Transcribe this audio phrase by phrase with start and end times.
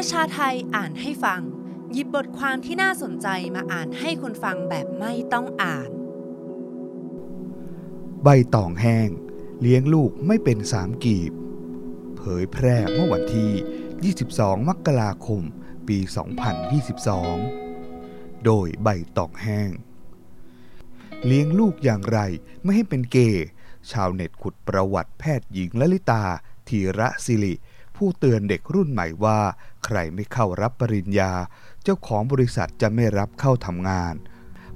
[0.00, 1.42] ประชาไทยอ่านให้ฟัง
[1.92, 5.90] หยิบบทความที่น่าสนใจมาอ่านให้คนฟังแบบไม่ต้องอ่าน
[8.24, 9.08] ใบตองแห้ง
[9.60, 11.32] เลี้ยงลูกไม่เป็นสามกีบ
[12.16, 15.42] เผยแพร่เมื่อวันที่ 22 มกราคม
[15.88, 15.98] ปี
[17.62, 19.70] 2022 โดยใบตองแห้ง
[21.26, 22.18] เลี้ยงลูกอย่างไร
[22.62, 23.46] ไม่ให้เป็นเกย์
[23.90, 26.24] ชาวเน็ตขุดประวัติแพทย์หญิงลลิตา
[26.68, 27.54] ธีระศิริ
[27.98, 29.40] ผู้เตือนเด็กรุ่นใหม่ว่า
[29.84, 31.32] ใครไม่เข้ารับปริญญา
[31.82, 34.14] เจ้าของบริษัทจะไม่รับเข้าทำงาน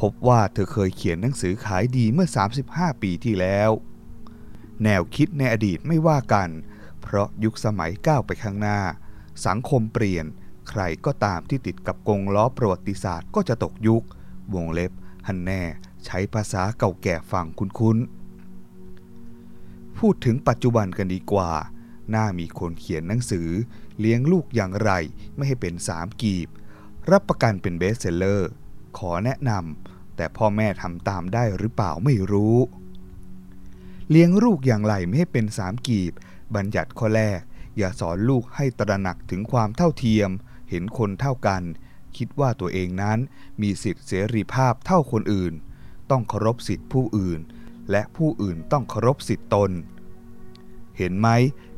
[0.00, 2.28] พบว่าเธอเคยเขียนหนังสือขายดีเมื่อ
[2.66, 3.70] 35 ปีที่แล้ว
[4.84, 6.48] แนวคิดในอดีตไม่ว่ากัน
[7.00, 8.80] เพราะยุคสมัยก้าวไปข้างหน้า
[9.46, 10.26] สังคมเปลี่ยน
[10.68, 14.02] ใครก็ตามที่ติดกับกงล้อประวัติศาสตร์ก็จะตกยุค
[14.54, 14.92] วงเล็บ
[15.26, 15.62] ฮันแน่
[16.04, 21.52] ใช้ภาษาเก่าแก่ฟังคุ้นๆพูดถึงปัจจุบันกันดีกว่า
[22.14, 23.48] น่ามีคนเขียนหนังสือ
[24.00, 24.90] เลี้ยงลูกอย่างไร
[25.34, 26.48] ไม่ให้เป็นสามกีบ
[27.10, 28.50] รับประกันเป็นเบสเซลเลอร์
[28.98, 32.56] ขอแนะนำแต่พ่อแม่ทำตามได้หรือเปล่าไม่รู้
[34.10, 36.12] เลี้ยงลูกอย่างไรไม่ให้เป็นสามกีบ
[36.54, 37.40] บัญญัติข้อแรก
[37.76, 40.30] อย่าสอนลูกให้ตระหนักถึงความเท่าเทียม
[40.70, 41.62] เห็นคนเท่ากัน
[42.16, 43.18] คิดว่าตัวเองนั้น
[43.62, 45.54] มีสิทธิเสรีภาพเท่าคนอื่น
[46.10, 47.40] ต้องเคารพสิทธิผู้อื่น
[47.90, 49.70] และผู้อื่นต้องเคารพสิทธิตน
[50.98, 51.28] เห็นไหม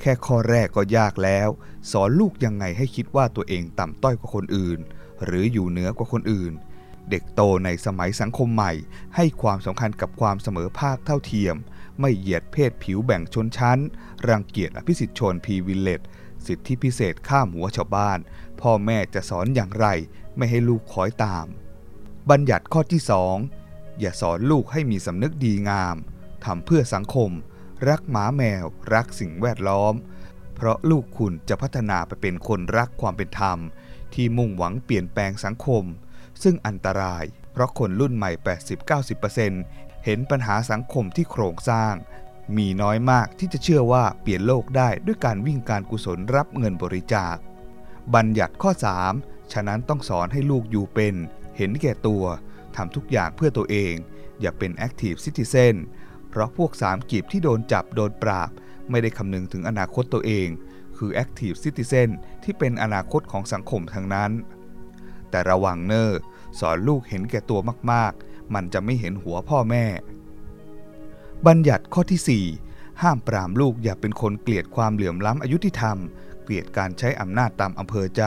[0.00, 1.48] แค่ข้อแรกก็ยากแล้ว
[1.90, 4.78] สอนลูกยังไงให้คิดว่าตัวเองต่ำต้อยกว่าคนอื่น
[5.24, 6.52] หรืออยู่เหนือกว่าคนอื่น
[7.10, 8.72] เด็กโตในสมัยสังคมใหม่
[9.16, 11.56] ให้ความสำคัญกับความเสมอภาคเท่าเทียม
[12.00, 13.78] ไม่เหยียดเพศผิวแบ่งชนชั้น
[14.28, 16.00] รังเกียจอภิสิทธิชนพีวิลเลต
[16.46, 18.18] สิทธิพิเศษข้ามหัวชาวบ้าน
[18.60, 19.86] พ่อแม่จะสอนอย่างไร
[20.36, 21.46] ไม่ให้ลูกคอยตาม
[22.30, 23.02] บัญญัติข้อที่
[23.50, 25.96] 2อย่าสอนลูกให้มีสำนึกดีงาม
[26.44, 27.30] ทำเพื่อสังคม
[27.88, 29.94] รักหมาแมว รักสิ่งแวดล้อม
[30.54, 33.58] เพราะลูกคุณจะพัฒนาไปเป็นคนรักความเป็นธรรม
[34.14, 35.84] ที่มุ่งหวังเปลี่ยนแปลงสังคม
[36.42, 38.30] ซึ่งอันตราย เพราะคนรุ่นใหม่
[39.38, 41.94] 80-90%เห็นปัญหาสังคมที่โครงสร้าง
[42.56, 47.36] มีน้อยมากที่จะเชื่อว่าเปลี่ยนโลกได้ด้วยการวิ่งการกุศลรับเงินบริจาค
[48.14, 48.72] บัญญัติข้อ
[49.12, 51.14] 3 ฉะนั้นต้องสอนให้ลูกอยู่เป็น
[51.56, 52.24] เห็นแก่ตัว
[52.76, 53.94] ทำทุกอย่างเพื่อตัวเอง
[54.40, 55.74] อย่าเป็น Active Citizen
[56.32, 58.50] เพราะพวกสามกีบที่โดนจับโดนปราบ
[58.90, 60.48] ไม่ได้คำนึงถึงอนาคตตัวเอง
[60.96, 62.08] คือ Active Citizen
[62.44, 64.30] ที่เป็นอนาคตของสังคมทั้งนั้น
[65.30, 66.18] แต่ระวังเนอร์
[66.58, 67.60] สอนลูกเห็นแก่ตัว
[67.92, 69.86] มากๆ มันจะไม่เห็นหัวพ่อแม่
[71.46, 78.24] บัญญัติข้อที่ 4 ห้ามปรามลูกอย่าเป็นคนเกลียดความเหลื่อมล้ำอายุที่ทำเกลียดการใช้อำนาจตามอำเภอใจ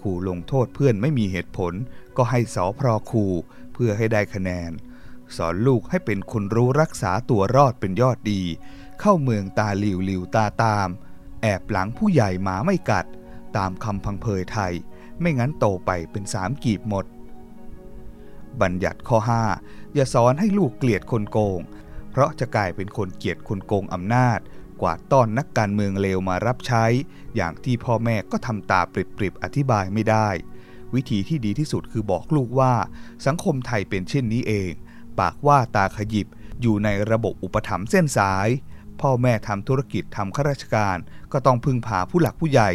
[0.00, 1.72] ขู่ลงโทษเพื่อนไม่มีเหตุผล
[2.16, 3.32] ก็ให้สอพรอขู่
[3.72, 4.70] เพื่อให้ได้คะแนน
[5.36, 8.42] สอนลูกให้เป็นคนรู้รักษาตัวรอดเป็นยอดดี
[9.00, 10.88] เข้าเมืองตาหลิวหลิวตาตาม
[11.42, 13.06] แอบหลังผู้ใหญ่หมาไม่กัด
[13.56, 14.72] ตามคำพังเพยไทย
[15.20, 17.04] ไม่งั้นโตไปเป็นสามกีบหมด
[18.60, 19.18] บัญญัติข้อ
[19.56, 21.60] 5 อย่าสอนให้ลูกเกลียดคนโกง
[22.10, 24.38] เพราะจะกลายเป็นคนเกลียดคนโกงอำนาจ
[24.80, 26.84] กวาดต้อนนักการเมืองเลวมารับใช้
[27.36, 30.28] อย่างที่พ่อแม่ก็ทำตาปริบๆอธิบายไม่ได้
[30.94, 32.74] วิธีที่ดีที่สุดคือบอกลูกว่า
[33.26, 34.72] สังคมไทยเป็นเช่นนี้เอง
[35.18, 36.26] ปากว่าตาขยิบ
[36.60, 38.48] อยู่ในระบบอุปถัมภ์เส้นสาย
[39.00, 40.96] พ่อแม่ทำธุรกิจทำข้าราชการ
[41.32, 42.70] ก็ต้องพึ่งพาผู้หลักผู้ใหญ่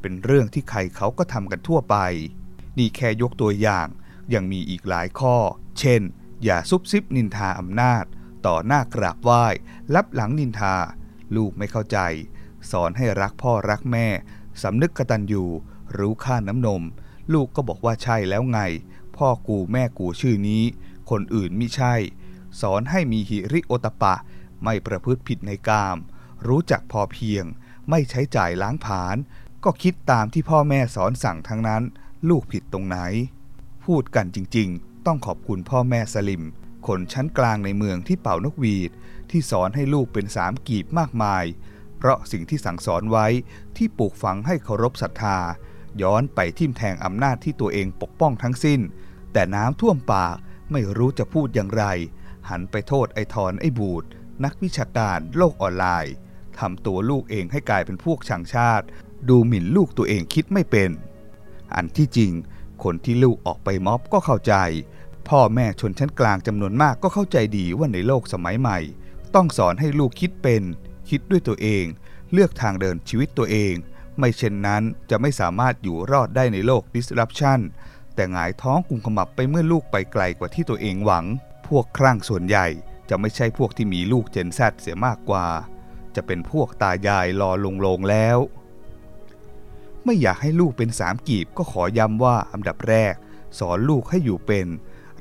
[0.00, 1.96] เป็นเรื่องที่ใครเขาก็ทำกันทั่วไป
[2.78, 3.86] นี่แค่ยกตัวอย่าง
[4.34, 5.36] ยังมีอีกหลายข้อ
[5.78, 6.02] เช่น
[6.44, 8.04] อย่าซุบซิบนินทาอำนาจ
[8.46, 9.44] ต่อหน้ากราบไหว้
[9.94, 10.74] รับหลังนินทา
[11.36, 11.98] ลูกไม่เข้าใจ
[12.70, 14.06] สอนให้รักพ่อรักแม่
[14.62, 15.44] สำนึกกตัญญู
[15.98, 16.82] รู้ค่าน้ำนม
[17.32, 18.60] ลูกก็บอกว่าใช่แล้วไง
[19.16, 20.62] พ่อกูแม่กูชื่อนี้
[21.10, 21.94] คนอื่นมิใช่
[22.60, 24.14] สอนให้มีหิริโอตปะ
[24.64, 25.96] ไม่ประพฤติผิดในกาม
[26.48, 27.44] รู้จักพอเพียง
[27.90, 29.16] ไม่ใช้จ่ายล้างผาญ
[29.64, 31.82] ก็คิดตามที่พ่อแม่สอนสั่งทั้งนั้น
[32.28, 32.98] ลูกผิดตรงไหน
[33.84, 36.42] พูดกันจริงๆ ต้องขอบคุณพ่อแม่สลิม
[36.86, 38.90] คนชั้นกลางในเมืองที่เป่านกหวีด
[39.30, 41.44] ที่สอนให้ลูกเป็นสามกีบมากมาย
[41.98, 43.26] เพราะสิ่งที่สั่งสอนไว้
[43.76, 45.38] ที่ปลูกฝังให้เคารพศรัทธา
[46.02, 48.80] ย้อนไปทิ่มแทงอำนาจที่ตัวเองปกป้องทั้งสิ้น
[49.32, 50.36] แต่น้ำท่วมปาก
[50.72, 51.84] ไม่รู้จะพูดอย่างไร
[52.50, 54.04] หันไปโทษไอ้ทอนไอ้บูด
[54.44, 56.14] นักวิชาการโลกออนไลน์
[56.58, 58.86] ทำตัวลูกเองให้กลายเป็นพวกช่างชาติ
[59.28, 60.90] ดูหมิ่นลูกตัวเองคิดไม่เป็น
[61.74, 62.32] อันที่จริง
[62.82, 64.54] คนที่ลูกออกไปม็อบก็เข้าใจ
[65.28, 68.78] พ่อแม่ชนชั้นกลางจำนวนมากก็เข้าใจดีว่าในโลกสมัยใหม่
[69.34, 70.62] ต้องสอนให้ลูกคิดเป็น
[71.08, 71.84] คิดด้วยตัวเอง
[72.32, 73.74] เลือกทางเดินชีวิตตัวเอง
[74.18, 77.60] ไม่เช่นนั้นจะไม่สามารถอยู่รอดได้ในโลก disruption
[78.14, 81.24] แต่หงายท้องกุมขมับไปเมื่อลูกไปไกลกว่าที่ตัวเองหวัง
[81.68, 82.66] พวกครั่งส่วนใหญ่
[83.08, 85.46] จะไม่ใช่พวกที่มีลูกเจนแซดเสียมากกว่า
[86.14, 88.38] จะเป็นพวกตายายรอลงลงแล้ว
[90.04, 93.14] ไม่อยากให้ลูกเป็นสามกีบก็ขอย้ำว่าอันดับแรก
[93.58, 94.66] สอนลูกให้อยู่เป็น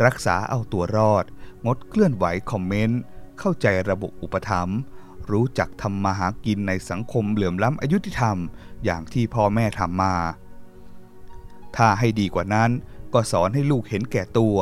[0.05, 1.25] รักษาเอาตัวรอด
[1.65, 2.99] งดเคลื่อนไหวคอมเมนต์
[3.39, 4.79] เข้าใจระบบอุปถัมภ์
[5.31, 8.37] รู้จักทำมาหากินในสังคมเหลื่อมล้ำอายุติธรรม
[8.85, 10.15] อย่างที่พ่อแม่ทำมา
[11.77, 12.71] ถ้าให้ดีกว่านั้น
[13.13, 14.57] ก็สอนให้ลูกเห็นแก่ตัว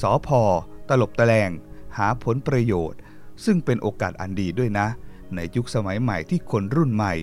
[0.00, 0.42] สอพอ
[0.88, 1.50] ตลบตะแลง
[1.96, 3.00] หาผลประโยชน์
[3.44, 4.88] ซึ่งเป็นโอกาสอันดีด้วยนะ
[5.34, 7.14] ในยุคสมัยใหม่ที่คนรุ่นใหม่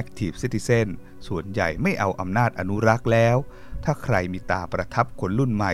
[0.00, 0.86] Active Citizen
[1.26, 3.36] ส่วนใหญ่ไม่เอาอำนาจอนุรักษ์แล้ว
[3.84, 5.72] ถ้าใครมีตาประทับคนรุ่นใหม่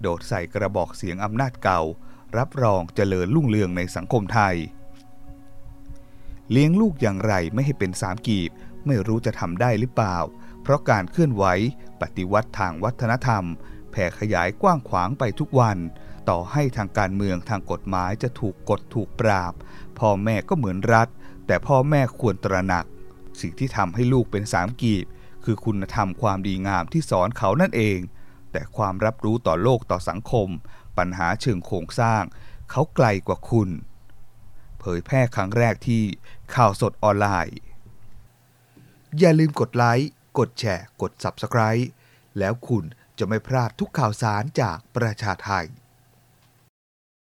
[0.00, 1.80] โดดใส่กระบอกเสียงอำนาจเก่า
[2.38, 4.56] รับรองเจริญรุ่งเรืองในสังคมไทย
[6.50, 8.50] เลี้ยงลูกอย่างไรไม่ให้เป็นสามกีบ
[8.86, 10.16] ไม่รู้จะทำได้หรือเปล่า
[10.62, 11.44] เพราะการเคลื่อนไหว
[12.00, 13.44] ปฏิวัติทางวัฒนธรรม
[13.90, 15.78] แผ่ขยายกว้างขวางไปทุกวัน
[16.28, 19.52] ต่อให้ทางการเมืองทางกฎหมายจะถูกกดถูกปราบ
[19.98, 21.08] พ่อแม่ก็เหมือนรัฐ
[21.46, 22.86] แต่พ่อแม่ควรตระหนัก
[23.40, 25.06] สิ่งที่ทำให้ลูกเป็นสามกีบ
[25.44, 27.98] คือคุณธรรมความดีงามที่สอนเขานั่นเอง
[28.52, 30.48] แต่ความรับรู้ต่อโลกต่อสังคม
[30.98, 32.22] ปัญหาเชิงโครงสร้าง
[32.70, 33.68] เขาไกลกว่าคุณ
[34.80, 36.02] เผยแพร่ครั้งแรกที่
[36.54, 37.58] ข่าวสดออนไลน์
[39.18, 41.86] อย่าลืมกดไลค์ กดแชร์ กด Subscribe
[42.38, 42.84] แล้วคุณ
[43.18, 45.66] จะไม่พลาดทุกข่าวสารจากประชาไทย